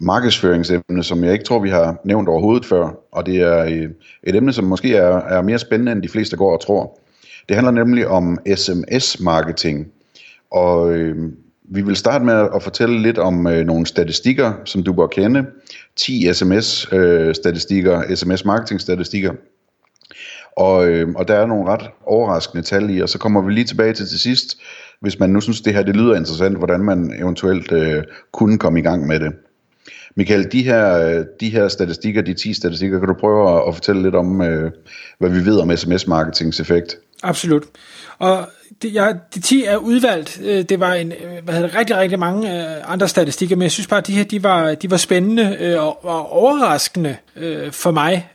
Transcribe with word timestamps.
markedsføringsemne, 0.00 1.04
som 1.04 1.24
jeg 1.24 1.32
ikke 1.32 1.44
tror, 1.44 1.58
vi 1.58 1.70
har 1.70 1.96
nævnt 2.04 2.28
overhovedet 2.28 2.66
før. 2.66 2.90
Og 3.12 3.26
det 3.26 3.36
er 3.36 3.64
øh, 3.64 3.88
et 4.22 4.36
emne, 4.36 4.52
som 4.52 4.64
måske 4.64 4.96
er, 4.96 5.16
er 5.16 5.42
mere 5.42 5.58
spændende, 5.58 5.92
end 5.92 6.02
de 6.02 6.08
fleste 6.08 6.36
går 6.36 6.52
og 6.52 6.60
tror. 6.60 6.98
Det 7.48 7.56
handler 7.56 7.70
nemlig 7.70 8.08
om 8.08 8.38
SMS-marketing. 8.56 9.86
Og 10.50 10.92
øh, 10.92 11.32
vi 11.72 11.82
vil 11.82 11.96
starte 11.96 12.24
med 12.24 12.48
at 12.54 12.62
fortælle 12.62 13.02
lidt 13.02 13.18
om 13.18 13.46
øh, 13.46 13.66
nogle 13.66 13.86
statistikker, 13.86 14.52
som 14.64 14.82
du 14.82 14.92
bør 14.92 15.06
kende. 15.06 15.46
10 15.96 16.32
SMS-statistikker, 16.32 17.98
øh, 17.98 18.16
SMS-marketing-statistikker. 18.16 19.32
Og, 20.56 20.88
øh, 20.88 21.08
og 21.16 21.28
der 21.28 21.34
er 21.34 21.46
nogle 21.46 21.70
ret 21.70 21.90
overraskende 22.06 22.62
tal 22.62 22.90
i, 22.90 23.00
og 23.00 23.08
så 23.08 23.18
kommer 23.18 23.42
vi 23.42 23.52
lige 23.52 23.64
tilbage 23.64 23.92
til 23.92 24.06
til 24.06 24.20
sidst, 24.20 24.60
hvis 25.00 25.18
man 25.18 25.30
nu 25.30 25.40
synes, 25.40 25.60
det 25.60 25.74
her 25.74 25.82
det 25.82 25.96
lyder 25.96 26.16
interessant, 26.16 26.56
hvordan 26.56 26.80
man 26.80 27.14
eventuelt 27.18 27.72
øh, 27.72 28.02
kunne 28.32 28.58
komme 28.58 28.78
i 28.78 28.82
gang 28.82 29.06
med 29.06 29.20
det. 29.20 29.32
Michael, 30.16 30.52
de 30.52 30.62
her, 30.62 31.24
de 31.40 31.50
her 31.50 31.68
statistikker, 31.68 32.22
de 32.22 32.34
10 32.34 32.54
statistikker, 32.54 32.98
kan 32.98 33.08
du 33.08 33.14
prøve 33.14 33.56
at, 33.56 33.68
at 33.68 33.74
fortælle 33.74 34.02
lidt 34.02 34.14
om, 34.14 34.42
øh, 34.42 34.72
hvad 35.18 35.30
vi 35.30 35.44
ved 35.44 35.60
om 35.60 35.70
sms-marketings 35.70 36.60
effekt? 36.60 36.96
Absolut. 37.22 37.62
Og 38.18 38.48
de, 38.82 38.88
ja, 38.88 39.12
de 39.34 39.40
10 39.40 39.64
er 39.64 39.76
udvalgt. 39.76 40.40
Øh, 40.44 40.62
det 40.62 40.80
var 40.80 40.94
en, 40.94 41.12
øh, 41.12 41.44
hvad 41.44 41.54
hedder 41.54 41.68
det, 41.68 41.78
rigtig, 41.78 41.96
rigtig 41.96 42.18
mange 42.18 42.50
andre 42.84 43.08
statistikker, 43.08 43.56
men 43.56 43.62
jeg 43.62 43.72
synes 43.72 43.86
bare, 43.86 44.00
at 44.00 44.06
de 44.06 44.12
her 44.12 44.24
de 44.24 44.42
var, 44.42 44.74
de 44.74 44.90
var 44.90 44.96
spændende 44.96 45.76
og, 45.80 46.04
og 46.04 46.32
overraskende 46.32 47.16
for 47.70 47.90
mig. 47.90 48.28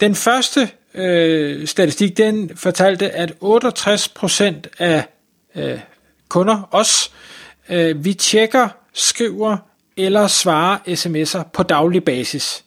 Den 0.00 0.14
første 0.14 0.68
øh, 0.94 1.66
statistik, 1.66 2.16
den 2.16 2.50
fortalte, 2.56 3.10
at 3.10 3.34
68% 3.42 4.44
af 4.78 5.04
øh, 5.56 5.80
kunder, 6.28 6.68
os, 6.70 7.12
øh, 7.68 8.04
vi 8.04 8.14
tjekker, 8.14 8.68
skriver 8.92 9.56
eller 9.96 10.26
svare 10.26 10.78
sms'er 10.88 11.42
på 11.52 11.62
daglig 11.62 12.04
basis. 12.04 12.64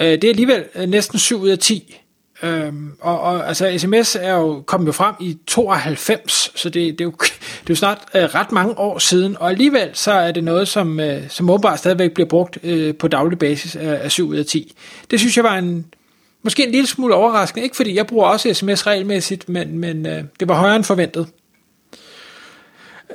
Øh, 0.00 0.06
det 0.06 0.24
er 0.24 0.28
alligevel 0.28 0.64
øh, 0.74 0.88
næsten 0.88 1.18
7 1.18 1.40
ud 1.40 1.48
af 1.48 1.58
10. 1.58 2.02
Øhm, 2.42 2.92
og, 3.00 3.20
og 3.20 3.48
altså 3.48 3.78
sms 3.78 4.16
er 4.20 4.34
jo 4.34 4.62
kommet 4.66 4.86
jo 4.86 4.92
frem 4.92 5.14
i 5.20 5.38
92, 5.46 6.52
så 6.54 6.68
det, 6.68 6.98
det, 6.98 7.00
er, 7.00 7.04
jo, 7.04 7.10
det 7.20 7.30
er 7.30 7.70
jo 7.70 7.74
snart 7.74 7.98
øh, 8.14 8.22
ret 8.22 8.52
mange 8.52 8.78
år 8.78 8.98
siden, 8.98 9.36
og 9.40 9.50
alligevel 9.50 9.90
så 9.92 10.12
er 10.12 10.32
det 10.32 10.44
noget, 10.44 10.68
som, 10.68 11.00
øh, 11.00 11.30
som 11.30 11.50
åbenbart 11.50 11.78
stadigvæk 11.78 12.12
bliver 12.12 12.28
brugt 12.28 12.58
øh, 12.62 12.94
på 12.94 13.08
daglig 13.08 13.38
basis 13.38 13.76
af, 13.76 13.98
af 14.02 14.12
7 14.12 14.28
ud 14.28 14.36
af 14.36 14.46
10. 14.46 14.76
Det 15.10 15.20
synes 15.20 15.36
jeg 15.36 15.44
var 15.44 15.58
en, 15.58 15.86
måske 16.42 16.66
en 16.66 16.72
lille 16.72 16.86
smule 16.86 17.14
overraskende, 17.14 17.64
ikke 17.64 17.76
fordi 17.76 17.94
jeg 17.94 18.06
bruger 18.06 18.28
også 18.28 18.54
sms 18.54 18.86
regelmæssigt, 18.86 19.48
men, 19.48 19.78
men 19.78 20.06
øh, 20.06 20.24
det 20.40 20.48
var 20.48 20.54
højere 20.54 20.76
end 20.76 20.84
forventet. 20.84 21.26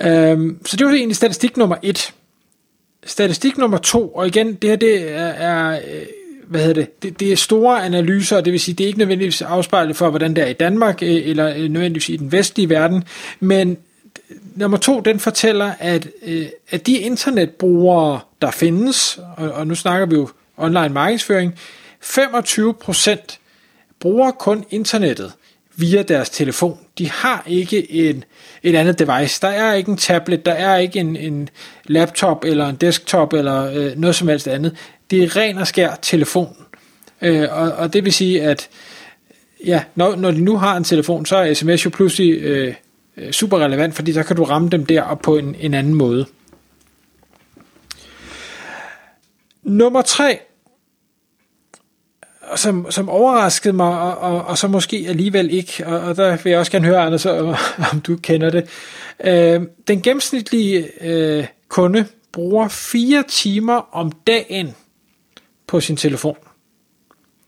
Øhm, 0.02 0.66
så 0.66 0.78
det 0.78 0.88
var 0.88 0.94
egentlig 0.94 1.16
statistik 1.16 1.58
nummer 1.58 1.76
1. 1.84 2.14
Statistik 3.06 3.58
nummer 3.58 3.78
to, 3.78 4.08
og 4.08 4.28
igen, 4.28 4.54
det 4.54 4.70
her 4.70 4.78
det 4.78 5.12
er, 5.12 5.26
er 5.26 5.80
øh, 5.88 6.06
hvad 6.48 6.62
hedder 6.62 6.82
det, 6.82 7.04
det, 7.04 7.20
det 7.20 7.32
er 7.32 7.36
store 7.36 7.86
analyser, 7.86 8.42
det 8.42 8.54
vil 8.54 8.60
sige, 8.60 8.76
det 8.76 8.84
er 8.84 8.88
ikke 8.88 9.00
nødvendigvis 9.00 9.42
afspejlet 9.42 9.96
for, 9.96 10.10
hvordan 10.10 10.36
det 10.36 10.44
er 10.44 10.48
i 10.48 10.54
Danmark, 10.54 11.04
øh, 11.04 11.30
eller 11.30 11.50
øh, 11.50 11.70
nødvendigvis 11.70 12.10
i 12.10 12.18
den 12.18 12.32
vestlige 12.32 12.70
verden, 12.70 13.04
men 13.40 13.78
nummer 14.56 14.78
to, 14.78 15.00
den 15.00 15.20
fortæller, 15.20 15.74
at, 15.80 16.08
at 16.70 16.88
de 16.88 16.98
internetbrugere, 16.98 18.20
der 18.42 18.52
findes, 18.52 19.20
og, 19.38 19.52
og 19.52 19.68
nu 19.68 19.76
snakker 19.76 20.06
vi 20.06 20.16
jo 20.16 20.30
online 20.58 20.90
markedsføring, 20.90 21.60
25% 22.04 23.38
bruger 24.00 24.32
kun 24.32 24.66
internettet 24.70 25.34
via 25.76 26.02
deres 26.02 26.30
telefon. 26.30 26.80
De 27.02 27.10
har 27.10 27.44
ikke 27.48 27.92
en, 27.92 28.24
et 28.64 28.76
andet 28.76 29.00
device. 29.00 29.42
Der 29.42 29.48
er 29.48 29.74
ikke 29.74 29.90
en 29.90 29.98
tablet, 29.98 30.46
der 30.46 30.52
er 30.52 30.78
ikke 30.78 31.00
en, 31.00 31.16
en 31.16 31.50
laptop 31.86 32.44
eller 32.46 32.68
en 32.68 32.76
desktop 32.76 33.34
eller 33.34 33.72
øh, 33.74 33.98
noget 33.98 34.16
som 34.16 34.28
helst 34.28 34.48
andet. 34.48 34.78
Det 35.12 35.24
er 35.24 35.36
ren 35.36 35.58
og 35.58 35.68
skær 35.68 35.96
telefon. 36.02 36.58
Øh, 37.22 37.48
og, 37.52 37.72
og 37.72 37.94
det 37.94 38.06
vil 38.06 38.14
sige, 38.14 38.42
at 38.42 38.70
ja, 39.66 39.84
når, 39.96 40.16
når 40.16 40.32
de 40.32 40.42
nu 40.42 40.58
har 40.58 40.78
en 40.78 40.84
telefon, 40.84 41.26
så 41.26 41.36
er 41.36 41.54
sms 41.54 41.86
jo 41.86 41.90
pludselig 41.90 42.32
øh, 42.34 42.74
øh 43.18 43.32
super 43.32 43.60
relevant, 43.60 43.96
fordi 43.96 44.14
så 44.14 44.24
kan 44.24 44.36
du 44.36 44.44
ramme 44.44 44.70
dem 44.70 44.86
der 44.86 45.20
på 45.24 45.38
en, 45.38 45.56
en 45.60 45.74
anden 45.74 45.94
måde. 45.94 46.26
Nummer 49.64 50.02
tre, 50.02 50.40
som, 52.56 52.92
som 52.92 53.10
overraskede 53.10 53.74
mig, 53.74 54.02
og, 54.02 54.18
og, 54.18 54.46
og 54.46 54.58
så 54.58 54.68
måske 54.68 55.06
alligevel 55.10 55.54
ikke, 55.54 55.84
og, 55.88 56.00
og 56.00 56.18
der 56.18 56.38
vil 56.44 56.50
jeg 56.50 56.60
også 56.60 56.72
gerne 56.72 56.86
høre, 56.86 57.02
Anders, 57.02 57.26
om 57.92 58.02
du 58.08 58.18
kender 58.18 58.50
det. 58.50 58.70
Øh, 59.24 59.62
den 59.88 60.02
gennemsnitlige 60.02 60.88
øh, 61.02 61.46
kunde 61.70 62.06
bruger 62.32 62.68
fire 62.68 63.24
timer 63.30 63.96
om 63.96 64.12
dagen 64.28 64.76
på 65.68 65.80
sin 65.80 65.98
telefon. 65.98 66.38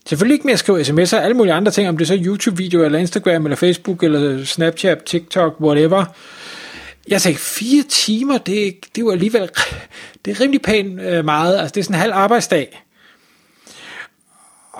Selvfølgelig 0.06 0.34
ikke 0.34 0.46
med 0.46 0.52
at 0.52 0.58
skrive 0.58 0.80
sms'er, 0.80 1.16
alle 1.16 1.36
mulige 1.36 1.54
andre 1.54 1.72
ting, 1.72 1.88
om 1.88 1.96
det 1.96 2.04
er 2.04 2.16
så 2.16 2.22
YouTube-video, 2.24 2.84
eller 2.84 2.98
Instagram, 2.98 3.46
eller 3.46 3.56
Facebook, 3.56 4.02
eller 4.02 4.44
Snapchat, 4.44 4.98
TikTok, 5.06 5.60
whatever. 5.60 6.04
Jeg 7.08 7.22
tænkte, 7.22 7.42
fire 7.42 7.82
timer, 7.88 8.38
det, 8.38 8.46
det 8.94 8.98
er 8.98 9.00
jo 9.00 9.10
alligevel, 9.10 9.48
det 10.24 10.30
er 10.30 10.40
rimelig 10.40 10.62
pænt 10.62 11.00
øh, 11.00 11.24
meget, 11.24 11.58
altså 11.58 11.72
det 11.74 11.80
er 11.80 11.84
sådan 11.84 11.96
en 11.96 12.00
halv 12.00 12.12
arbejdsdag. 12.14 12.84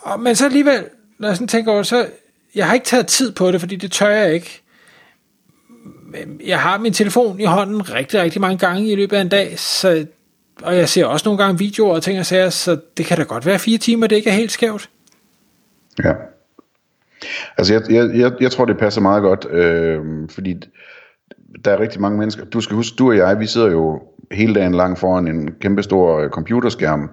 Og, 0.05 0.21
men 0.21 0.35
så 0.35 0.45
alligevel, 0.45 0.85
når 1.19 1.29
jeg 1.29 1.37
sådan 1.37 1.49
tænker 1.49 1.73
over 1.73 1.83
så 1.83 2.07
jeg 2.55 2.67
har 2.67 2.75
ikke 2.75 2.87
taget 2.87 3.07
tid 3.07 3.33
på 3.33 3.53
det, 3.53 3.61
fordi 3.61 3.77
det 3.77 3.93
tør 3.93 4.09
jeg 4.09 4.35
ikke. 4.35 4.63
Jeg 6.47 6.61
har 6.61 6.79
min 6.79 6.93
telefon 6.93 7.41
i 7.41 7.45
hånden 7.45 7.95
rigtig, 7.95 8.21
rigtig 8.21 8.41
mange 8.41 8.59
gange 8.59 8.91
i 8.91 8.95
løbet 8.95 9.17
af 9.17 9.21
en 9.21 9.29
dag, 9.29 9.59
så, 9.59 10.07
og 10.63 10.77
jeg 10.77 10.89
ser 10.89 11.07
også 11.07 11.29
nogle 11.29 11.45
gange 11.45 11.59
videoer 11.59 11.95
og 11.95 12.03
ting 12.03 12.19
og 12.19 12.27
sager, 12.27 12.51
så 12.51 12.81
det 12.97 13.07
kan 13.07 13.17
da 13.17 13.23
godt 13.23 13.47
være 13.47 13.59
fire 13.59 13.79
timer, 13.79 14.07
det 14.07 14.17
ikke 14.17 14.31
er 14.31 14.35
helt 14.35 14.53
skævt. 14.53 14.91
Ja. 16.05 16.13
Altså, 17.57 17.75
jeg, 17.75 17.83
jeg, 17.91 18.19
jeg, 18.19 18.33
jeg 18.41 18.51
tror, 18.51 18.65
det 18.65 18.79
passer 18.79 19.01
meget 19.01 19.23
godt, 19.23 19.47
øh, 19.51 20.29
fordi 20.31 20.55
der 21.65 21.71
er 21.71 21.81
rigtig 21.81 22.01
mange 22.01 22.19
mennesker. 22.19 22.45
Du 22.45 22.61
skal 22.61 22.77
huske, 22.77 22.97
du 22.97 23.09
og 23.09 23.17
jeg, 23.17 23.41
vi 23.41 23.47
sidder 23.47 23.71
jo 23.71 24.03
hele 24.33 24.55
dagen 24.55 24.75
lang 24.75 24.99
foran 24.99 25.29
en 25.29 25.53
kæmpe 25.61 25.83
stor 25.83 26.29
computerskærm, 26.29 27.11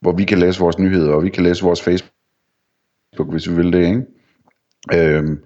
hvor 0.00 0.12
vi 0.12 0.24
kan 0.24 0.38
læse 0.38 0.60
vores 0.60 0.78
nyheder, 0.78 1.12
og 1.12 1.22
vi 1.24 1.28
kan 1.28 1.42
læse 1.42 1.64
vores 1.64 1.82
Facebook, 1.82 3.30
hvis 3.30 3.48
vi 3.48 3.54
vil 3.54 3.72
det, 3.72 3.86
ikke? 3.86 4.02
Øhm, 4.94 5.38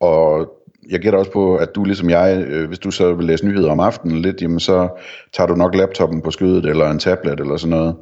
og 0.00 0.52
jeg 0.90 1.00
gætter 1.00 1.18
også 1.18 1.32
på, 1.32 1.56
at 1.56 1.74
du 1.74 1.84
ligesom 1.84 2.10
jeg, 2.10 2.44
øh, 2.48 2.68
hvis 2.68 2.78
du 2.78 2.90
så 2.90 3.14
vil 3.14 3.26
læse 3.26 3.46
nyheder 3.46 3.70
om 3.70 3.80
aftenen 3.80 4.18
lidt, 4.18 4.42
jamen 4.42 4.60
så 4.60 4.88
tager 5.32 5.48
du 5.48 5.54
nok 5.54 5.74
laptopen 5.74 6.22
på 6.22 6.30
skødet, 6.30 6.66
eller 6.66 6.90
en 6.90 6.98
tablet, 6.98 7.40
eller 7.40 7.56
sådan 7.56 7.70
noget, 7.70 7.96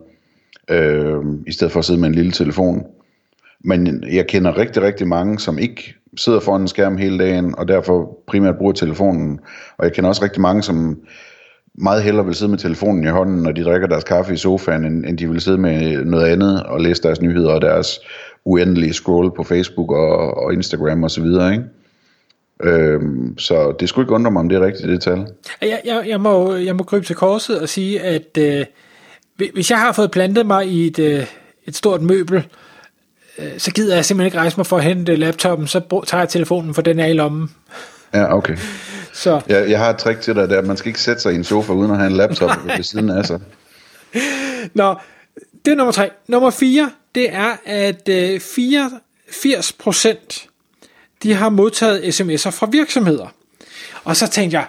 øh, 0.70 1.24
i 1.46 1.52
stedet 1.52 1.72
for 1.72 1.78
at 1.78 1.84
sidde 1.84 2.00
med 2.00 2.08
en 2.08 2.14
lille 2.14 2.32
telefon. 2.32 2.86
Men 3.64 4.04
jeg 4.12 4.26
kender 4.26 4.58
rigtig, 4.58 4.82
rigtig 4.82 5.08
mange, 5.08 5.38
som 5.38 5.58
ikke 5.58 5.94
sidder 6.16 6.40
foran 6.40 6.60
en 6.60 6.68
skærm 6.68 6.96
hele 6.96 7.18
dagen, 7.18 7.58
og 7.58 7.68
derfor 7.68 8.18
primært 8.26 8.58
bruger 8.58 8.72
telefonen. 8.72 9.40
Og 9.78 9.84
jeg 9.84 9.92
kender 9.92 10.08
også 10.08 10.24
rigtig 10.24 10.42
mange, 10.42 10.62
som 10.62 10.98
meget 11.80 12.02
hellere 12.02 12.26
vil 12.26 12.34
sidde 12.34 12.50
med 12.50 12.58
telefonen 12.58 13.04
i 13.04 13.08
hånden, 13.08 13.42
når 13.42 13.52
de 13.52 13.64
drikker 13.64 13.88
deres 13.88 14.04
kaffe 14.04 14.34
i 14.34 14.36
sofaen, 14.36 14.84
end, 14.84 15.04
end 15.04 15.18
de 15.18 15.30
vil 15.30 15.40
sidde 15.40 15.58
med 15.58 16.04
noget 16.04 16.26
andet 16.26 16.62
og 16.62 16.80
læse 16.80 17.02
deres 17.02 17.20
nyheder 17.20 17.50
og 17.50 17.62
deres 17.62 18.00
uendelige 18.44 18.92
scroll 18.92 19.30
på 19.36 19.44
Facebook 19.44 19.90
og, 19.92 20.36
og 20.44 20.52
Instagram 20.52 21.02
og 21.02 21.10
så 21.10 21.22
videre, 21.22 21.52
ikke? 21.52 21.64
Øhm, 22.62 23.38
så 23.38 23.72
det 23.80 23.88
skulle 23.88 24.04
ikke 24.04 24.14
undre 24.14 24.30
mig, 24.30 24.40
om 24.40 24.48
det 24.48 24.56
er 24.58 24.66
rigtigt, 24.66 24.88
det 24.88 25.02
tal. 25.02 25.26
Jeg, 25.62 25.80
jeg, 25.84 26.04
jeg, 26.06 26.20
må, 26.20 26.54
jeg 26.54 26.76
må 26.76 26.82
krybe 26.82 27.06
til 27.06 27.16
korset 27.16 27.60
og 27.60 27.68
sige, 27.68 28.00
at 28.00 28.38
øh, 28.38 28.64
hvis 29.54 29.70
jeg 29.70 29.78
har 29.78 29.92
fået 29.92 30.10
plantet 30.10 30.46
mig 30.46 30.66
i 30.66 30.86
et, 30.86 30.98
øh, 30.98 31.26
et 31.66 31.76
stort 31.76 32.02
møbel, 32.02 32.46
øh, 33.38 33.58
så 33.58 33.72
gider 33.72 33.94
jeg 33.94 34.04
simpelthen 34.04 34.26
ikke 34.26 34.38
rejse 34.38 34.56
mig 34.56 34.66
for 34.66 34.76
at 34.76 34.84
hente 34.84 35.16
laptopen, 35.16 35.66
så 35.66 36.02
tager 36.06 36.20
jeg 36.20 36.28
telefonen, 36.28 36.74
for 36.74 36.82
den 36.82 37.00
er 37.00 37.06
i 37.06 37.12
lommen. 37.12 37.50
Ja, 38.14 38.36
okay. 38.36 38.56
Så. 39.18 39.40
Jeg, 39.48 39.70
jeg 39.70 39.78
har 39.78 39.90
et 39.90 39.96
trick 39.96 40.20
til 40.20 40.34
dig 40.34 40.50
der. 40.50 40.62
Man 40.62 40.76
skal 40.76 40.88
ikke 40.88 41.00
sætte 41.00 41.22
sig 41.22 41.32
i 41.32 41.36
en 41.36 41.44
sofa 41.44 41.72
uden 41.72 41.90
at 41.90 41.96
have 41.96 42.10
en 42.10 42.16
laptop 42.16 42.50
ved 42.76 42.82
siden 42.82 43.10
af 43.10 43.26
sig. 43.26 43.40
Nå, 44.74 44.94
det 45.64 45.72
er 45.72 45.76
nummer 45.76 45.92
tre. 45.92 46.10
Nummer 46.28 46.50
fire, 46.50 46.90
det 47.14 47.34
er, 47.34 47.56
at 47.64 48.08
øh, 48.08 48.40
84 48.40 49.72
procent 49.72 50.46
de 51.22 51.34
har 51.34 51.48
modtaget 51.48 52.20
sms'er 52.20 52.50
fra 52.50 52.68
virksomheder. 52.72 53.26
Og 54.04 54.16
så 54.16 54.26
tænkte 54.26 54.58
jeg, 54.58 54.66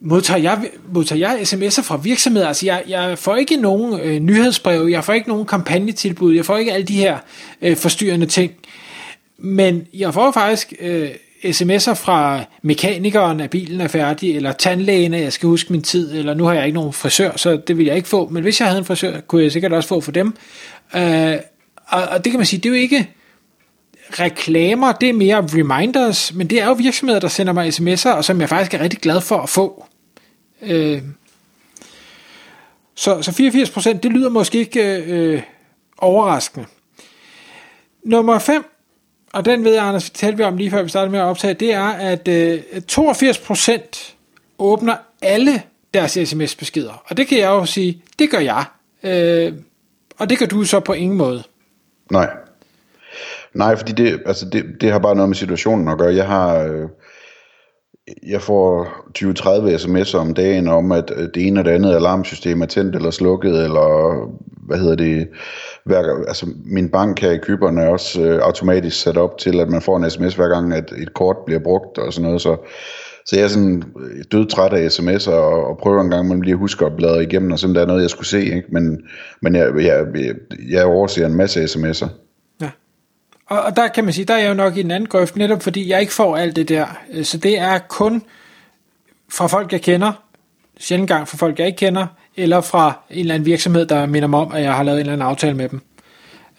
modtager 0.00 0.40
jeg, 0.40 0.70
modtager 0.92 1.18
jeg 1.18 1.40
sms'er 1.40 1.82
fra 1.82 1.96
virksomheder. 1.96 2.48
Altså, 2.48 2.66
jeg, 2.66 2.82
jeg 2.88 3.18
får 3.18 3.36
ikke 3.36 3.56
nogen 3.56 4.00
øh, 4.00 4.18
nyhedsbreve, 4.18 4.90
jeg 4.90 5.04
får 5.04 5.12
ikke 5.12 5.28
nogen 5.28 5.46
kampagnetilbud, 5.46 6.34
jeg 6.34 6.44
får 6.44 6.56
ikke 6.56 6.72
alle 6.72 6.86
de 6.86 6.96
her 6.96 7.18
øh, 7.62 7.76
forstyrrende 7.76 8.26
ting. 8.26 8.52
Men 9.38 9.86
jeg 9.94 10.14
får 10.14 10.32
faktisk 10.32 10.72
øh, 10.80 11.10
sms'er 11.44 11.94
fra 11.94 12.44
mekanikeren, 12.62 13.40
at 13.40 13.50
bilen 13.50 13.80
er 13.80 13.88
færdig, 13.88 14.36
eller 14.36 14.52
tandlægen, 14.52 15.14
at 15.14 15.20
jeg 15.20 15.32
skal 15.32 15.46
huske 15.46 15.72
min 15.72 15.82
tid, 15.82 16.18
eller 16.18 16.34
nu 16.34 16.44
har 16.44 16.52
jeg 16.52 16.66
ikke 16.66 16.78
nogen 16.78 16.92
frisør, 16.92 17.36
så 17.36 17.56
det 17.56 17.78
vil 17.78 17.86
jeg 17.86 17.96
ikke 17.96 18.08
få. 18.08 18.28
Men 18.28 18.42
hvis 18.42 18.60
jeg 18.60 18.68
havde 18.68 18.78
en 18.78 18.84
frisør, 18.84 19.20
kunne 19.20 19.42
jeg 19.42 19.52
sikkert 19.52 19.72
også 19.72 19.88
få 19.88 20.00
for 20.00 20.12
dem. 20.12 20.36
Øh, 20.96 21.36
og, 21.86 22.02
og 22.02 22.24
det 22.24 22.30
kan 22.30 22.38
man 22.38 22.46
sige, 22.46 22.60
det 22.60 22.66
er 22.66 22.70
jo 22.70 22.80
ikke 22.82 23.10
reklamer, 24.10 24.92
det 24.92 25.08
er 25.08 25.12
mere 25.12 25.36
reminders, 25.36 26.34
men 26.34 26.50
det 26.50 26.60
er 26.60 26.66
jo 26.66 26.72
virksomheder, 26.72 27.20
der 27.20 27.28
sender 27.28 27.52
mig 27.52 27.68
sms'er, 27.68 28.10
og 28.10 28.24
som 28.24 28.40
jeg 28.40 28.48
faktisk 28.48 28.74
er 28.74 28.80
rigtig 28.80 28.98
glad 28.98 29.20
for 29.20 29.38
at 29.38 29.48
få. 29.48 29.86
Øh, 30.62 31.02
så, 32.94 33.22
så 33.22 33.30
84% 33.30 33.92
det 33.92 34.12
lyder 34.12 34.30
måske 34.30 34.58
ikke 34.58 35.02
øh, 35.02 35.34
øh 35.34 35.42
overraskende. 35.98 36.66
Nummer 38.04 38.38
5, 38.38 38.64
og 39.32 39.44
den 39.44 39.64
ved 39.64 39.74
jeg, 39.74 39.84
Anders, 39.84 40.10
talte 40.10 40.36
vi 40.36 40.44
om 40.44 40.56
lige 40.56 40.70
før 40.70 40.82
vi 40.82 40.88
startede 40.88 41.12
med 41.12 41.20
at 41.20 41.24
optage, 41.24 41.54
det 41.54 41.72
er, 41.72 41.88
at 41.88 42.28
øh, 42.28 42.62
82% 42.92 44.14
åbner 44.58 44.96
alle 45.22 45.62
deres 45.94 46.18
sms-beskeder. 46.24 47.02
Og 47.06 47.16
det 47.16 47.26
kan 47.26 47.38
jeg 47.38 47.46
jo 47.46 47.64
sige, 47.64 48.02
det 48.18 48.30
gør 48.30 48.38
jeg. 48.38 48.64
Øh, 49.02 49.52
og 50.18 50.30
det 50.30 50.38
gør 50.38 50.46
du 50.46 50.64
så 50.64 50.80
på 50.80 50.92
ingen 50.92 51.18
måde. 51.18 51.42
Nej. 52.10 52.30
Nej, 53.54 53.76
fordi 53.76 53.92
det, 53.92 54.22
altså 54.26 54.48
det, 54.48 54.64
det 54.80 54.92
har 54.92 54.98
bare 54.98 55.14
noget 55.14 55.28
med 55.28 55.36
situationen 55.36 55.88
at 55.88 55.98
gøre. 55.98 56.14
Jeg 56.14 56.26
har... 56.26 56.58
Øh, 56.58 56.88
jeg 58.26 58.42
får 58.42 58.86
20-30 59.18 59.76
sms'er 59.76 60.18
om 60.18 60.34
dagen 60.34 60.68
om, 60.68 60.92
at 60.92 61.12
øh, 61.16 61.28
det 61.34 61.46
ene 61.46 61.60
og 61.60 61.64
det 61.64 61.70
andet 61.70 61.94
alarmsystem 61.94 62.62
er 62.62 62.66
tændt 62.66 62.96
eller 62.96 63.10
slukket, 63.10 63.64
eller 63.64 64.16
hvad 64.66 64.78
hedder 64.78 64.96
det, 64.96 65.28
hver, 65.84 66.24
altså 66.28 66.46
min 66.64 66.88
bank 66.88 67.20
her 67.20 67.30
i 67.30 67.38
Kyberen 67.38 67.78
er 67.78 67.88
også 67.88 68.22
øh, 68.22 68.40
automatisk 68.42 69.02
sat 69.02 69.16
op 69.16 69.38
til, 69.38 69.60
at 69.60 69.68
man 69.68 69.82
får 69.82 69.96
en 69.96 70.10
sms 70.10 70.34
hver 70.34 70.48
gang, 70.48 70.74
at 70.74 70.92
et 70.98 71.14
kort 71.14 71.36
bliver 71.46 71.60
brugt 71.60 71.98
og 71.98 72.12
sådan 72.12 72.26
noget, 72.26 72.42
så, 72.42 72.56
så 73.26 73.36
jeg 73.36 73.44
er 73.44 73.48
sådan 73.48 73.82
øh, 74.00 74.24
død 74.32 74.46
træt 74.46 74.72
af 74.72 74.86
sms'er 74.86 75.32
og, 75.32 75.66
og 75.66 75.78
prøver 75.78 76.00
en 76.00 76.10
gang 76.10 76.28
man 76.28 76.42
lige 76.42 76.56
husker 76.56 76.86
at 76.86 76.96
bladre 76.96 77.22
igennem, 77.22 77.52
og 77.52 77.58
sådan 77.58 77.74
der 77.74 77.82
er 77.82 77.86
noget, 77.86 78.02
jeg 78.02 78.10
skulle 78.10 78.28
se, 78.28 78.44
ikke? 78.44 78.68
men, 78.68 79.02
men 79.42 79.54
jeg, 79.56 79.72
jeg, 79.76 80.06
jeg, 80.14 80.34
jeg 80.70 80.84
overser 80.84 81.26
en 81.26 81.34
masse 81.34 81.64
sms'er. 81.64 82.08
Og, 83.52 83.62
og 83.62 83.76
der 83.76 83.88
kan 83.88 84.04
man 84.04 84.12
sige, 84.12 84.24
der 84.24 84.34
er 84.34 84.38
jeg 84.38 84.48
jo 84.48 84.54
nok 84.54 84.76
i 84.76 84.80
en 84.80 84.90
anden 84.90 85.08
grøft, 85.08 85.36
netop 85.36 85.62
fordi 85.62 85.88
jeg 85.88 86.00
ikke 86.00 86.12
får 86.12 86.36
alt 86.36 86.56
det 86.56 86.68
der. 86.68 86.86
Øh, 87.12 87.24
så 87.24 87.38
det 87.38 87.58
er 87.58 87.78
kun 87.78 88.22
fra 89.28 89.46
folk, 89.46 89.72
jeg 89.72 89.82
kender, 89.82 90.12
sjældent 90.78 91.08
gang 91.08 91.28
fra 91.28 91.36
folk, 91.36 91.58
jeg 91.58 91.66
ikke 91.66 91.76
kender, 91.76 92.06
eller 92.36 92.60
fra 92.60 93.00
en 93.10 93.20
eller 93.20 93.34
anden 93.34 93.46
virksomhed, 93.46 93.86
der 93.86 94.06
minder 94.06 94.28
mig 94.28 94.40
om, 94.40 94.52
at 94.52 94.62
jeg 94.62 94.74
har 94.74 94.82
lavet 94.82 94.96
en 94.96 95.00
eller 95.00 95.12
anden 95.12 95.26
aftale 95.26 95.56
med 95.56 95.68
dem. 95.68 95.80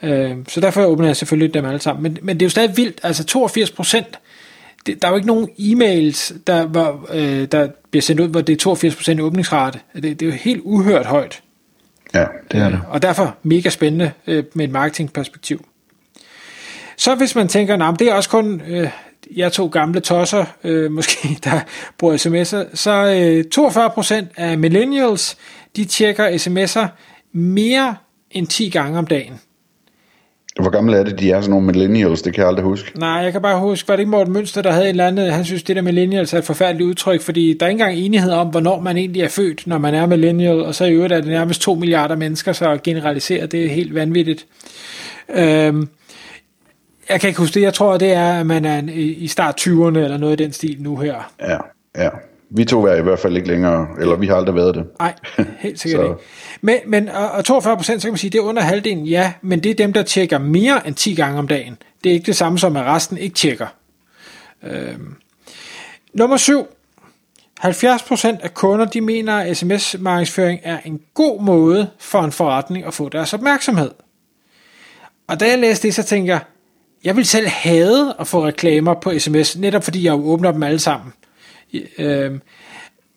Øh, 0.03 0.37
så 0.47 0.61
derfor 0.61 0.83
åbner 0.83 1.07
jeg 1.07 1.15
selvfølgelig 1.15 1.53
dem 1.53 1.65
alle 1.65 1.79
sammen. 1.79 2.03
Men, 2.03 2.17
men 2.21 2.35
det 2.35 2.41
er 2.41 2.45
jo 2.45 2.49
stadig 2.49 2.77
vildt, 2.77 2.99
altså 3.03 3.23
82 3.23 3.71
procent, 3.71 4.19
der 4.85 4.93
er 5.01 5.09
jo 5.09 5.15
ikke 5.15 5.27
nogen 5.27 5.49
e-mails, 5.59 6.33
der, 6.47 6.65
hvor, 6.65 7.07
øh, 7.13 7.47
der 7.51 7.67
bliver 7.91 8.01
sendt 8.01 8.21
ud, 8.21 8.27
hvor 8.27 8.41
det 8.41 8.53
er 8.53 8.57
82 8.57 8.95
procent 8.95 9.21
åbningsrate. 9.21 9.79
Det, 9.95 10.03
det 10.03 10.21
er 10.21 10.25
jo 10.25 10.31
helt 10.31 10.61
uhørt 10.63 11.05
højt. 11.05 11.41
Ja, 12.13 12.25
det 12.51 12.59
er 12.59 12.69
det. 12.69 12.81
Og 12.89 13.01
derfor 13.01 13.35
mega 13.43 13.69
spændende 13.69 14.11
med 14.25 14.61
et 14.61 14.71
marketingperspektiv. 14.71 15.65
Så 17.03 17.15
hvis 17.15 17.35
man 17.35 17.47
tænker, 17.47 17.87
at 17.89 17.99
det 17.99 18.09
er 18.09 18.13
også 18.13 18.29
kun 18.29 18.61
øh, 18.67 18.89
jeg 19.35 19.51
to 19.51 19.67
gamle 19.67 19.99
tosser, 19.99 20.45
øh, 20.63 20.91
måske, 20.97 21.37
der 21.43 21.59
bruger 21.97 22.17
sms'er, 22.17 22.75
så 22.75 22.91
øh, 22.91 23.43
42% 23.55 24.25
af 24.37 24.57
millennials, 24.57 25.37
de 25.75 25.85
tjekker 25.85 26.27
sms'er 26.27 26.87
mere 27.31 27.95
end 28.31 28.47
10 28.47 28.69
gange 28.69 28.99
om 28.99 29.07
dagen. 29.07 29.33
Hvor 30.61 30.69
gamle 30.69 30.97
er 30.97 31.03
det, 31.03 31.19
de 31.19 31.31
er 31.31 31.41
sådan 31.41 31.49
nogle 31.49 31.65
millennials? 31.65 32.21
Det 32.21 32.33
kan 32.33 32.41
jeg 32.41 32.47
aldrig 32.47 32.65
huske. 32.65 32.99
Nej, 32.99 33.09
jeg 33.09 33.31
kan 33.31 33.41
bare 33.41 33.59
huske, 33.59 33.87
var 33.87 33.95
det 33.95 34.01
ikke 34.01 34.11
Morten 34.11 34.33
Mønster, 34.33 34.61
der 34.61 34.71
havde 34.71 34.85
et 34.85 34.89
eller 34.89 35.07
andet, 35.07 35.33
han 35.33 35.45
synes, 35.45 35.63
det 35.63 35.75
der 35.75 35.81
millennials 35.81 36.33
er 36.33 36.37
et 36.37 36.43
forfærdeligt 36.43 36.87
udtryk, 36.87 37.21
fordi 37.21 37.57
der 37.59 37.65
er 37.65 37.69
ikke 37.69 37.81
engang 37.81 37.97
enighed 37.97 38.31
om, 38.31 38.47
hvornår 38.47 38.79
man 38.79 38.97
egentlig 38.97 39.21
er 39.21 39.27
født, 39.27 39.67
når 39.67 39.77
man 39.77 39.93
er 39.93 40.05
millennial, 40.05 40.61
og 40.61 40.75
så 40.75 40.85
i 40.85 40.91
øvrigt 40.91 41.13
er 41.13 41.21
det 41.21 41.29
nærmest 41.29 41.61
2 41.61 41.75
milliarder 41.75 42.15
mennesker, 42.15 42.53
så 42.53 42.79
generaliseret, 42.83 43.51
det 43.51 43.65
er 43.65 43.69
helt 43.69 43.95
vanvittigt. 43.95 44.45
Øhm, 45.35 45.87
jeg 47.09 47.21
kan 47.21 47.27
ikke 47.27 47.39
huske 47.39 47.53
det. 47.53 47.61
Jeg 47.61 47.73
tror, 47.73 47.97
det 47.97 48.13
er, 48.13 48.39
at 48.39 48.45
man 48.45 48.65
er 48.65 48.81
i 48.95 49.27
start 49.27 49.61
20'erne 49.61 49.97
eller 49.97 50.17
noget 50.17 50.41
i 50.41 50.43
den 50.43 50.53
stil 50.53 50.75
nu 50.79 50.97
her. 50.97 51.31
Ja, 51.39 51.57
ja. 51.97 52.09
Vi 52.55 52.65
to 52.65 52.85
er 52.85 52.95
i 52.95 53.01
hvert 53.01 53.19
fald 53.19 53.35
ikke 53.35 53.47
længere, 53.47 53.87
eller 53.99 54.15
vi 54.15 54.27
har 54.27 54.35
aldrig 54.35 54.55
været 54.55 54.75
det. 54.75 54.85
Nej, 54.99 55.13
helt 55.59 55.79
sikkert 55.79 56.03
ikke. 56.09 56.15
Men, 56.61 56.77
men 56.85 57.09
og 57.09 57.45
42 57.45 57.77
procent, 57.77 58.01
så 58.01 58.07
kan 58.07 58.11
man 58.11 58.17
sige, 58.17 58.31
det 58.31 58.37
er 58.37 58.41
under 58.43 58.61
halvdelen, 58.61 59.05
ja, 59.05 59.33
men 59.41 59.63
det 59.63 59.69
er 59.69 59.75
dem, 59.75 59.93
der 59.93 60.03
tjekker 60.03 60.37
mere 60.37 60.87
end 60.87 60.95
10 60.95 61.15
gange 61.15 61.39
om 61.39 61.47
dagen. 61.47 61.77
Det 62.03 62.09
er 62.09 62.13
ikke 62.13 62.25
det 62.25 62.35
samme 62.35 62.59
som, 62.59 62.77
at 62.77 62.85
resten 62.85 63.17
ikke 63.17 63.35
tjekker. 63.35 63.67
Øhm. 64.63 65.15
Nummer 66.13 66.37
7. 66.37 66.67
70 67.59 68.03
procent 68.03 68.41
af 68.41 68.53
kunder, 68.53 68.85
de 68.85 69.01
mener, 69.01 69.37
at 69.37 69.57
sms-markedsføring 69.57 70.59
er 70.63 70.77
en 70.85 70.99
god 71.13 71.41
måde 71.41 71.89
for 71.99 72.21
en 72.21 72.31
forretning 72.31 72.85
at 72.85 72.93
få 72.93 73.09
deres 73.09 73.33
opmærksomhed. 73.33 73.91
Og 75.27 75.39
da 75.39 75.49
jeg 75.49 75.59
læste 75.59 75.87
det, 75.87 75.95
så 75.95 76.03
tænker 76.03 76.33
jeg, 76.33 76.41
jeg 77.03 77.15
vil 77.15 77.25
selv 77.25 77.47
have 77.47 78.13
at 78.19 78.27
få 78.27 78.45
reklamer 78.45 78.93
på 78.93 79.19
sms, 79.19 79.57
netop 79.57 79.83
fordi 79.83 80.03
jeg 80.03 80.13
åbner 80.13 80.51
dem 80.51 80.63
alle 80.63 80.79
sammen. 80.79 81.13
Øh, 81.97 82.31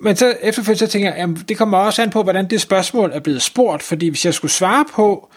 men 0.00 0.16
så 0.16 0.36
efterfølgende 0.42 0.86
så 0.86 0.92
tænker 0.92 1.08
jeg, 1.08 1.18
jamen, 1.18 1.36
det 1.48 1.56
kommer 1.56 1.78
også 1.78 2.02
an 2.02 2.10
på, 2.10 2.22
hvordan 2.22 2.50
det 2.50 2.60
spørgsmål 2.60 3.10
er 3.14 3.20
blevet 3.20 3.42
spurgt, 3.42 3.82
fordi 3.82 4.08
hvis 4.08 4.24
jeg 4.24 4.34
skulle 4.34 4.52
svare 4.52 4.84
på, 4.92 5.30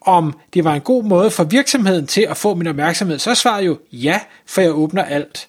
om 0.00 0.38
det 0.54 0.64
var 0.64 0.74
en 0.74 0.80
god 0.80 1.04
måde 1.04 1.30
for 1.30 1.44
virksomheden 1.44 2.06
til 2.06 2.26
at 2.30 2.36
få 2.36 2.54
min 2.54 2.66
opmærksomhed, 2.66 3.18
så 3.18 3.34
svarer 3.34 3.58
jeg 3.58 3.66
jo 3.66 3.78
ja, 3.92 4.20
for 4.46 4.60
jeg 4.60 4.74
åbner 4.74 5.04
alt. 5.04 5.48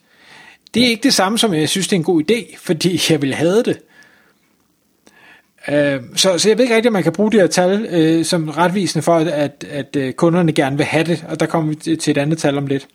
Det 0.74 0.84
er 0.84 0.88
ikke 0.88 1.04
det 1.04 1.14
samme 1.14 1.38
som, 1.38 1.54
jeg 1.54 1.70
synes, 1.70 1.88
det 1.88 1.96
er 1.96 2.00
en 2.00 2.04
god 2.04 2.22
idé, 2.32 2.58
fordi 2.58 3.02
jeg 3.10 3.22
vil 3.22 3.34
have 3.34 3.64
det. 3.64 3.80
Øh, 5.72 6.02
så, 6.16 6.38
så 6.38 6.50
jeg 6.50 6.58
ved 6.58 6.66
ikke 6.66 6.76
rigtig, 6.76 6.90
om 6.90 6.94
man 6.94 7.04
kan 7.04 7.12
bruge 7.12 7.32
de 7.32 7.40
her 7.40 7.48
tal 7.48 7.88
øh, 7.92 8.26
som 8.26 8.50
retvisende 8.50 9.04
for, 9.04 9.16
at, 9.16 9.28
at, 9.28 9.66
at 9.72 9.96
øh, 9.96 10.14
kunderne 10.14 10.52
gerne 10.52 10.78
vil 10.78 10.86
have 10.86 11.04
det, 11.04 11.26
og 11.30 11.40
der 11.40 11.46
kommer 11.46 11.70
vi 11.70 11.96
til 11.96 12.12
et 12.12 12.18
andet 12.18 12.38
tal 12.38 12.58
om 12.58 12.68
lidt. 12.68 12.88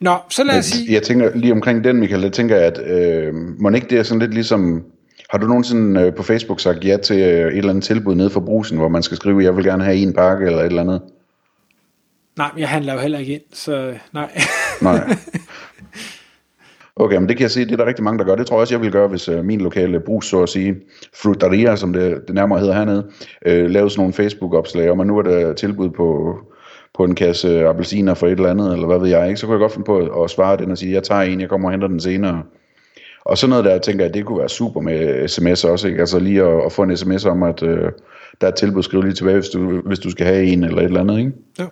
Nå, 0.00 0.16
så 0.30 0.44
lad 0.44 0.58
os 0.58 0.64
sige... 0.64 0.92
Jeg 0.92 1.02
tænker 1.02 1.30
lige 1.34 1.52
omkring 1.52 1.84
den, 1.84 1.96
Michael, 1.96 2.22
jeg 2.22 2.32
tænker, 2.32 2.56
at 2.56 2.80
øh, 2.86 3.34
må 3.34 3.70
ikke 3.70 3.86
det 3.90 3.98
er 3.98 4.02
sådan 4.02 4.20
lidt 4.20 4.34
ligesom... 4.34 4.84
Har 5.30 5.38
du 5.38 5.46
nogensinde 5.46 6.00
øh, 6.00 6.14
på 6.14 6.22
Facebook 6.22 6.60
sagt 6.60 6.84
ja 6.84 6.96
til 6.96 7.18
øh, 7.18 7.52
et 7.52 7.56
eller 7.56 7.70
andet 7.70 7.84
tilbud 7.84 8.14
nede 8.14 8.30
for 8.30 8.40
brusen, 8.40 8.78
hvor 8.78 8.88
man 8.88 9.02
skal 9.02 9.16
skrive, 9.16 9.44
jeg 9.44 9.56
vil 9.56 9.64
gerne 9.64 9.84
have 9.84 9.96
en 9.96 10.12
pakke 10.12 10.46
eller 10.46 10.58
et 10.58 10.66
eller 10.66 10.82
andet? 10.82 11.02
Nej, 12.36 12.50
jeg 12.58 12.68
handler 12.68 12.92
jo 12.92 12.98
heller 12.98 13.18
ikke 13.18 13.32
ind, 13.32 13.42
så 13.52 13.94
nej. 14.12 14.40
nej. 14.82 15.16
Okay, 17.00 17.16
men 17.16 17.28
det 17.28 17.36
kan 17.36 17.42
jeg 17.42 17.50
se, 17.50 17.64
det 17.64 17.72
er 17.72 17.76
der 17.76 17.86
rigtig 17.86 18.04
mange, 18.04 18.18
der 18.18 18.24
gør. 18.24 18.34
Det 18.34 18.46
tror 18.46 18.56
jeg 18.56 18.60
også, 18.60 18.74
jeg 18.74 18.80
vil 18.80 18.92
gøre, 18.92 19.08
hvis 19.08 19.28
øh, 19.28 19.44
min 19.44 19.60
lokale 19.60 20.00
brug, 20.00 20.24
så 20.24 20.42
at 20.42 20.48
sige, 20.48 20.76
frutaria, 21.14 21.76
som 21.76 21.92
det, 21.92 22.22
det 22.26 22.34
nærmere 22.34 22.60
hedder 22.60 22.74
hernede, 22.74 23.06
øh, 23.46 23.70
lavede 23.70 23.90
sådan 23.90 24.00
nogle 24.00 24.12
Facebook-opslag 24.12 24.90
om, 24.90 25.00
at 25.00 25.06
nu 25.06 25.18
er 25.18 25.22
der 25.22 25.52
tilbud 25.52 25.90
på, 25.90 26.38
på 26.94 27.04
en 27.04 27.14
kasse 27.14 27.66
appelsiner 27.66 28.14
for 28.14 28.26
et 28.26 28.32
eller 28.32 28.50
andet, 28.50 28.72
eller 28.72 28.86
hvad 28.86 28.98
ved 28.98 29.08
jeg, 29.08 29.28
ikke? 29.28 29.40
så 29.40 29.46
kunne 29.46 29.54
jeg 29.54 29.60
godt 29.60 29.72
finde 29.72 29.84
på 29.84 30.22
at 30.24 30.30
svare 30.30 30.56
den 30.56 30.70
og 30.70 30.78
sige, 30.78 30.92
jeg 30.92 31.02
tager 31.02 31.20
en, 31.20 31.40
jeg 31.40 31.48
kommer 31.48 31.68
og 31.68 31.72
henter 31.72 31.88
den 31.88 32.00
senere. 32.00 32.42
Og 33.24 33.38
sådan 33.38 33.50
noget 33.50 33.64
der, 33.64 33.78
tænker 33.78 34.04
jeg, 34.04 34.14
det 34.14 34.24
kunne 34.24 34.38
være 34.38 34.48
super 34.48 34.80
med 34.80 35.28
sms 35.28 35.64
også, 35.64 35.88
ikke? 35.88 36.00
altså 36.00 36.18
lige 36.18 36.42
at, 36.42 36.64
at 36.66 36.72
få 36.72 36.82
en 36.82 36.96
sms 36.96 37.24
om, 37.24 37.42
at 37.42 37.62
øh, 37.62 37.92
der 38.40 38.46
er 38.46 38.48
et 38.48 38.54
tilbud, 38.54 38.82
skriv 38.82 39.02
lige 39.02 39.12
tilbage, 39.12 39.36
hvis 39.36 39.48
du, 39.48 39.80
hvis 39.86 39.98
du 39.98 40.10
skal 40.10 40.26
have 40.26 40.44
en 40.44 40.64
eller 40.64 40.78
et 40.78 40.84
eller 40.84 41.00
andet, 41.00 41.18
ikke? 41.18 41.32
Ja. 41.58 41.64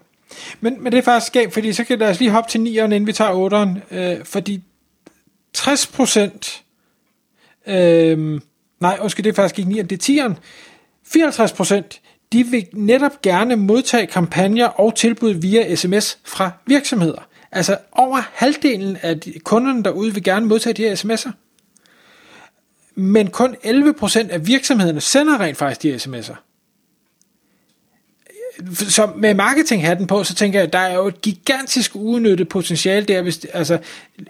Men, 0.61 0.82
men 0.82 0.92
det 0.92 0.99
er 0.99 1.02
faktisk 1.02 1.26
skægt, 1.26 1.52
fordi 1.52 1.73
så 1.73 1.85
kan 1.85 1.99
lad 1.99 2.11
os 2.11 2.20
lige 2.20 2.30
hoppe 2.30 2.50
til 2.50 2.58
9'eren, 2.58 2.85
inden 2.85 3.06
vi 3.06 3.12
tager 3.12 3.49
8'eren, 3.50 3.97
øh, 3.97 4.25
fordi 4.25 4.62
60 5.52 5.87
procent, 5.87 6.62
øh, 7.67 8.40
nej, 8.81 8.99
undskyld, 9.00 9.25
det 9.25 9.31
er 9.31 9.35
faktisk 9.35 9.59
ikke 9.59 9.71
9, 9.71 9.83
det 9.83 10.09
er 10.09 10.28
10'eren, 10.28 10.35
54 11.05 11.52
procent, 11.52 12.00
de 12.33 12.45
vil 12.45 12.67
netop 12.73 13.23
gerne 13.23 13.57
modtage 13.57 14.07
kampagner 14.07 14.67
og 14.67 14.95
tilbud 14.95 15.31
via 15.31 15.75
sms 15.75 16.19
fra 16.25 16.50
virksomheder. 16.67 17.28
Altså 17.52 17.78
over 17.93 18.21
halvdelen 18.33 18.97
af 19.02 19.21
de, 19.21 19.38
kunderne 19.38 19.85
derude 19.85 20.14
vil 20.14 20.23
gerne 20.23 20.47
modtage 20.47 20.75
de 20.75 20.83
her 20.83 20.95
sms'er. 20.95 21.31
Men 22.95 23.31
kun 23.31 23.57
11% 23.64 24.31
af 24.31 24.47
virksomhederne 24.47 25.00
sender 25.00 25.40
rent 25.40 25.57
faktisk 25.57 25.83
de 25.83 25.90
her 25.90 25.99
sms'er 25.99 26.48
så 28.75 29.09
med 29.17 29.35
marketinghatten 29.35 30.07
på, 30.07 30.25
så 30.25 30.35
tænker 30.35 30.59
jeg, 30.59 30.67
at 30.67 30.73
der 30.73 30.79
er 30.79 30.95
jo 30.95 31.07
et 31.07 31.21
gigantisk 31.21 31.91
uudnyttet 31.95 32.49
potentiale 32.49 33.07
der. 33.07 33.23
Hvis, 33.23 33.47
altså, 33.53 33.79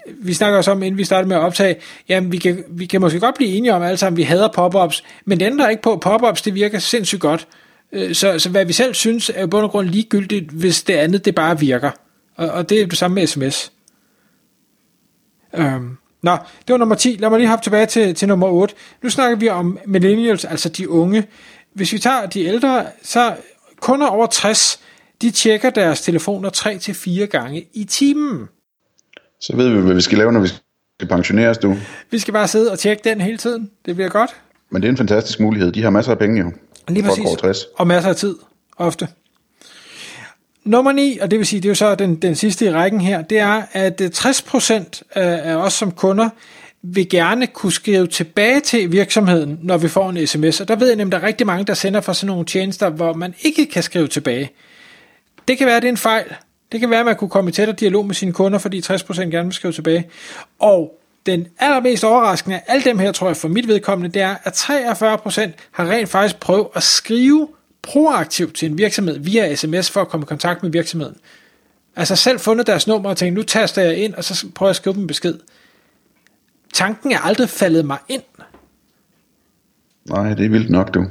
vi 0.07 0.33
snakker 0.33 0.57
også 0.57 0.71
om, 0.71 0.83
inden 0.83 0.97
vi 0.97 1.03
starter 1.03 1.27
med 1.27 1.35
at 1.35 1.41
optage, 1.41 1.75
jamen 2.09 2.31
vi 2.31 2.37
kan, 2.37 2.63
vi 2.69 2.85
kan 2.85 3.01
måske 3.01 3.19
godt 3.19 3.35
blive 3.35 3.49
enige 3.49 3.73
om 3.73 3.81
alle 3.81 3.97
sammen, 3.97 4.17
vi 4.17 4.23
hader 4.23 4.47
pop-ups, 4.47 5.03
men 5.25 5.39
det 5.39 5.45
ændrer 5.45 5.69
ikke 5.69 5.81
på, 5.81 5.93
at 5.93 5.99
pop-ups 5.99 6.41
det 6.41 6.55
virker 6.55 6.79
sindssygt 6.79 7.21
godt. 7.21 7.47
Øh, 7.91 8.15
så, 8.15 8.39
så 8.39 8.49
hvad 8.49 8.65
vi 8.65 8.73
selv 8.73 8.93
synes, 8.93 9.31
er 9.35 9.41
jo 9.41 9.47
bund 9.47 9.63
og 9.63 9.71
grund 9.71 9.87
ligegyldigt, 9.87 10.49
hvis 10.49 10.83
det 10.83 10.93
andet 10.93 11.25
det 11.25 11.35
bare 11.35 11.59
virker. 11.59 11.91
Og, 12.35 12.49
og 12.49 12.69
det 12.69 12.81
er 12.81 12.87
det 12.87 12.97
samme 12.97 13.15
med 13.15 13.27
sms. 13.27 13.71
Øhm. 15.53 15.97
Nå, 16.21 16.31
det 16.67 16.73
var 16.73 16.77
nummer 16.77 16.95
10. 16.95 17.17
Lad 17.19 17.29
mig 17.29 17.39
lige 17.39 17.49
hoppe 17.49 17.63
tilbage 17.63 17.85
til, 17.85 18.15
til 18.15 18.27
nummer 18.27 18.47
8. 18.47 18.75
Nu 19.03 19.09
snakker 19.09 19.37
vi 19.37 19.49
om 19.49 19.79
millennials, 19.85 20.45
altså 20.45 20.69
de 20.69 20.89
unge. 20.89 21.27
Hvis 21.73 21.93
vi 21.93 21.99
tager 21.99 22.25
de 22.25 22.45
ældre, 22.45 22.85
så 23.03 23.35
kunder 23.79 24.07
over 24.07 24.27
60, 24.27 24.79
de 25.21 25.31
tjekker 25.31 25.69
deres 25.69 26.01
telefoner 26.01 26.49
3-4 27.23 27.25
gange 27.25 27.65
i 27.73 27.83
timen. 27.83 28.47
Så 29.41 29.55
ved 29.55 29.69
vi, 29.69 29.81
hvad 29.81 29.95
vi 29.95 30.01
skal 30.01 30.17
lave, 30.17 30.31
når 30.31 30.39
vi 30.39 30.47
skal 30.47 31.07
pensioneres, 31.07 31.57
du. 31.57 31.75
Vi 32.11 32.19
skal 32.19 32.33
bare 32.33 32.47
sidde 32.47 32.71
og 32.71 32.79
tjekke 32.79 33.09
den 33.09 33.21
hele 33.21 33.37
tiden. 33.37 33.71
Det 33.85 33.95
bliver 33.95 34.09
godt. 34.09 34.35
Men 34.71 34.81
det 34.81 34.87
er 34.87 34.91
en 34.91 34.97
fantastisk 34.97 35.39
mulighed. 35.39 35.71
De 35.71 35.83
har 35.83 35.89
masser 35.89 36.11
af 36.11 36.19
penge 36.19 36.41
jo. 36.41 36.51
Lige 36.87 37.03
præcis. 37.03 37.25
over 37.25 37.35
60. 37.35 37.57
Og 37.77 37.87
masser 37.87 38.09
af 38.09 38.15
tid, 38.15 38.35
ofte. 38.77 39.07
Nummer 40.63 40.91
9, 40.91 41.17
og 41.21 41.31
det 41.31 41.39
vil 41.39 41.47
sige, 41.47 41.61
det 41.61 41.65
er 41.65 41.69
jo 41.69 41.75
så 41.75 41.95
den, 41.95 42.15
den 42.15 42.35
sidste 42.35 42.65
i 42.65 42.71
rækken 42.71 43.01
her, 43.01 43.21
det 43.21 43.39
er, 43.39 43.63
at 43.71 44.01
øh, 44.01 44.09
60% 44.15 44.73
af, 45.11 45.51
af 45.51 45.55
os 45.55 45.73
som 45.73 45.91
kunder 45.91 46.29
vil 46.81 47.09
gerne 47.09 47.47
kunne 47.47 47.71
skrive 47.71 48.07
tilbage 48.07 48.59
til 48.59 48.91
virksomheden, 48.91 49.59
når 49.63 49.77
vi 49.77 49.87
får 49.87 50.09
en 50.09 50.27
sms. 50.27 50.61
Og 50.61 50.67
der 50.67 50.75
ved 50.75 50.87
jeg 50.87 50.95
nemlig, 50.95 51.15
at 51.15 51.21
der 51.21 51.25
er 51.25 51.27
rigtig 51.27 51.47
mange, 51.47 51.65
der 51.65 51.73
sender 51.73 52.01
fra 52.01 52.13
sådan 52.13 52.27
nogle 52.27 52.45
tjenester, 52.45 52.89
hvor 52.89 53.13
man 53.13 53.33
ikke 53.41 53.65
kan 53.65 53.83
skrive 53.83 54.07
tilbage. 54.07 54.51
Det 55.47 55.57
kan 55.57 55.67
være, 55.67 55.75
at 55.75 55.81
det 55.81 55.87
er 55.87 55.91
en 55.91 55.97
fejl. 55.97 56.25
Det 56.71 56.79
kan 56.79 56.89
være, 56.89 56.99
at 56.99 57.05
man 57.05 57.15
kunne 57.15 57.29
komme 57.29 57.49
i 57.49 57.53
tættere 57.53 57.75
dialog 57.75 58.05
med 58.05 58.15
sine 58.15 58.33
kunder, 58.33 58.59
fordi 58.59 58.81
60% 58.81 59.21
gerne 59.21 59.43
vil 59.43 59.53
skrive 59.53 59.73
tilbage. 59.73 60.07
Og 60.59 60.99
den 61.25 61.47
allermest 61.59 62.03
overraskende 62.03 62.55
af 62.55 62.63
alle 62.67 62.83
dem 62.83 62.99
her, 62.99 63.11
tror 63.11 63.27
jeg, 63.27 63.37
for 63.37 63.47
mit 63.47 63.67
vedkommende, 63.67 64.13
det 64.13 64.21
er, 64.21 64.35
at 64.43 64.53
43% 64.53 65.51
har 65.71 65.89
rent 65.89 66.09
faktisk 66.09 66.39
prøvet 66.39 66.67
at 66.75 66.83
skrive 66.83 67.47
proaktivt 67.81 68.55
til 68.55 68.71
en 68.71 68.77
virksomhed 68.77 69.19
via 69.19 69.55
sms 69.55 69.89
for 69.89 70.01
at 70.01 70.07
komme 70.09 70.23
i 70.23 70.27
kontakt 70.27 70.63
med 70.63 70.71
virksomheden. 70.71 71.15
Altså 71.95 72.15
selv 72.15 72.39
fundet 72.39 72.67
deres 72.67 72.87
nummer 72.87 73.09
og 73.09 73.17
tænkt, 73.17 73.35
nu 73.35 73.43
taster 73.43 73.81
jeg 73.81 73.97
ind, 73.97 74.13
og 74.13 74.23
så 74.23 74.45
prøver 74.55 74.67
jeg 74.67 74.71
at 74.71 74.75
skrive 74.75 74.93
dem 74.93 75.01
en 75.01 75.07
besked. 75.07 75.35
Tanken 76.73 77.11
er 77.11 77.19
aldrig 77.19 77.49
faldet 77.49 77.85
mig 77.85 77.97
ind. 78.09 78.23
Nej, 80.09 80.33
det 80.33 80.45
er 80.45 80.49
vildt 80.49 80.69
nok, 80.69 80.93
du. 80.93 81.05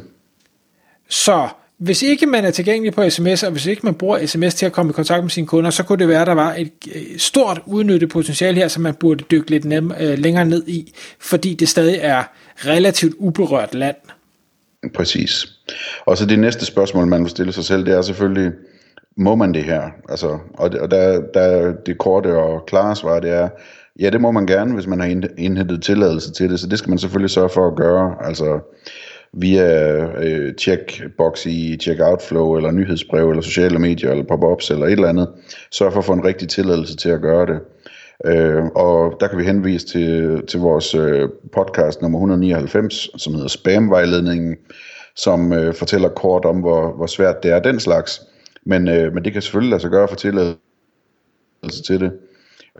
Så 1.08 1.48
hvis 1.78 2.02
ikke 2.02 2.26
man 2.26 2.44
er 2.44 2.50
tilgængelig 2.50 2.94
på 2.94 3.10
sms, 3.10 3.42
og 3.42 3.50
hvis 3.50 3.66
ikke 3.66 3.82
man 3.84 3.94
bruger 3.94 4.26
sms 4.26 4.54
til 4.54 4.66
at 4.66 4.72
komme 4.72 4.90
i 4.90 4.92
kontakt 4.92 5.22
med 5.22 5.30
sine 5.30 5.46
kunder, 5.46 5.70
så 5.70 5.82
kunne 5.82 5.98
det 5.98 6.08
være, 6.08 6.20
at 6.20 6.26
der 6.26 6.32
var 6.32 6.54
et 6.54 6.72
øh, 6.94 7.18
stort 7.18 7.60
udnyttet 7.66 8.08
potentiale 8.08 8.56
her, 8.56 8.68
som 8.68 8.82
man 8.82 8.94
burde 8.94 9.24
dykke 9.30 9.50
lidt 9.50 9.64
nem, 9.64 9.92
øh, 10.00 10.18
længere 10.18 10.44
ned 10.44 10.68
i, 10.68 10.94
fordi 11.20 11.54
det 11.54 11.68
stadig 11.68 11.98
er 12.00 12.24
relativt 12.56 13.14
uberørt 13.18 13.74
land. 13.74 13.96
Præcis. 14.94 15.46
Og 16.06 16.18
så 16.18 16.26
det 16.26 16.38
næste 16.38 16.66
spørgsmål, 16.66 17.06
man 17.06 17.22
vil 17.22 17.30
stille 17.30 17.52
sig 17.52 17.64
selv, 17.64 17.84
det 17.84 17.94
er 17.94 18.02
selvfølgelig, 18.02 18.52
må 19.16 19.34
man 19.34 19.54
det 19.54 19.64
her? 19.64 19.82
Altså, 20.08 20.38
og 20.54 20.72
det, 20.72 20.80
og 20.80 20.90
der, 20.90 21.20
der 21.34 21.72
det 21.86 21.98
korte 21.98 22.36
og 22.36 22.66
klare 22.66 22.96
svar, 22.96 23.20
det 23.20 23.30
er, 23.30 23.48
ja, 23.98 24.10
det 24.10 24.20
må 24.20 24.30
man 24.30 24.46
gerne, 24.46 24.74
hvis 24.74 24.86
man 24.86 25.00
har 25.00 25.06
indhentet 25.38 25.82
tilladelse 25.82 26.32
til 26.32 26.50
det, 26.50 26.60
så 26.60 26.66
det 26.66 26.78
skal 26.78 26.88
man 26.90 26.98
selvfølgelig 26.98 27.30
sørge 27.30 27.48
for 27.48 27.66
at 27.66 27.76
gøre, 27.76 28.16
altså 28.20 28.60
via 29.32 29.96
øh, 30.24 30.54
checkbox 30.54 31.46
i 31.46 31.76
checkout 31.76 32.22
flow, 32.22 32.56
eller 32.56 32.70
nyhedsbrev, 32.70 33.30
eller 33.30 33.42
sociale 33.42 33.78
medier, 33.78 34.10
eller 34.10 34.24
pop-ups, 34.24 34.70
eller 34.70 34.86
et 34.86 34.92
eller 34.92 35.08
andet. 35.08 35.28
Sørg 35.70 35.92
for 35.92 35.98
at 35.98 36.04
få 36.04 36.12
en 36.12 36.24
rigtig 36.24 36.48
tilladelse 36.48 36.96
til 36.96 37.08
at 37.08 37.20
gøre 37.20 37.46
det. 37.46 37.60
Øh, 38.24 38.64
og 38.64 39.16
der 39.20 39.28
kan 39.28 39.38
vi 39.38 39.44
henvise 39.44 39.86
til, 39.86 40.42
til 40.46 40.60
vores 40.60 40.94
øh, 40.94 41.28
podcast 41.52 42.02
nummer 42.02 42.18
199, 42.18 43.10
som 43.16 43.34
hedder 43.34 43.48
Spamvejledningen, 43.48 44.56
som 45.16 45.52
øh, 45.52 45.74
fortæller 45.74 46.08
kort 46.08 46.44
om, 46.44 46.60
hvor, 46.60 46.92
hvor 46.96 47.06
svært 47.06 47.42
det 47.42 47.50
er 47.50 47.58
den 47.58 47.80
slags. 47.80 48.22
Men, 48.64 48.88
øh, 48.88 49.14
men 49.14 49.24
det 49.24 49.32
kan 49.32 49.42
selvfølgelig 49.42 49.70
lade 49.70 49.80
sig 49.80 49.90
gøre 49.90 50.08
for 50.08 50.16
tilladelse 50.16 50.58
til 51.86 52.00
det. 52.00 52.12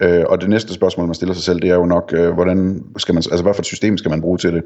Øh, 0.01 0.25
og 0.29 0.41
det 0.41 0.49
næste 0.49 0.75
spørgsmål, 0.75 1.07
man 1.07 1.15
stiller 1.15 1.35
sig 1.35 1.45
selv, 1.45 1.61
det 1.61 1.71
er 1.71 1.75
jo 1.75 1.87
nok, 1.87 2.13
øh, 2.17 2.31
hvordan 2.31 2.85
skal 2.99 3.15
man, 3.15 3.19
altså 3.19 3.43
hvad 3.43 3.55
for 3.55 3.63
et 3.63 3.67
system 3.67 3.99
skal 3.99 4.11
man 4.11 4.21
bruge 4.21 4.39
til 4.39 4.53
det? 4.53 4.63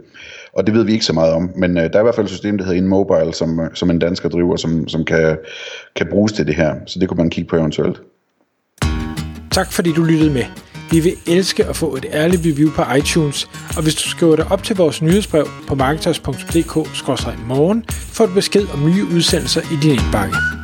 Og 0.52 0.66
det 0.66 0.74
ved 0.74 0.84
vi 0.84 0.92
ikke 0.92 1.04
så 1.04 1.12
meget 1.12 1.32
om, 1.32 1.50
men 1.56 1.78
øh, 1.78 1.82
der 1.82 1.90
er 1.94 2.00
i 2.00 2.02
hvert 2.02 2.14
fald 2.14 2.26
et 2.26 2.30
system, 2.30 2.58
der 2.58 2.64
hedder 2.64 2.78
InMobile, 2.78 3.34
som, 3.34 3.60
øh, 3.60 3.70
som 3.74 3.90
en 3.90 3.98
dansker 3.98 4.28
driver, 4.28 4.56
som, 4.56 4.88
som 4.88 5.04
kan, 5.04 5.38
kan 5.96 6.06
bruges 6.10 6.32
til 6.32 6.46
det 6.46 6.54
her. 6.54 6.74
Så 6.86 6.98
det 6.98 7.08
kunne 7.08 7.18
man 7.18 7.30
kigge 7.30 7.48
på 7.48 7.56
eventuelt. 7.56 8.02
Tak 9.50 9.72
fordi 9.72 9.92
du 9.92 10.02
lyttede 10.02 10.30
med. 10.30 10.44
Vi 10.90 11.00
vil 11.00 11.12
elske 11.26 11.64
at 11.64 11.76
få 11.76 11.96
et 11.96 12.06
ærligt 12.12 12.42
review 12.46 12.70
på 12.70 12.82
iTunes, 12.98 13.48
og 13.76 13.82
hvis 13.82 13.94
du 13.94 14.08
skriver 14.08 14.36
dig 14.36 14.46
op 14.50 14.62
til 14.62 14.76
vores 14.76 15.02
nyhedsbrev 15.02 15.46
på 15.68 15.74
marketers.dk-morgen, 15.74 17.84
får 17.88 18.26
du 18.26 18.34
besked 18.34 18.66
om 18.74 18.84
nye 18.84 19.04
udsendelser 19.14 19.60
i 19.60 19.76
din 19.82 19.90
indbakke. 19.90 20.61